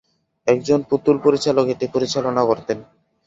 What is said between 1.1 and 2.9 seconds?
পরিচালক এটি পরিচালনা করতেন।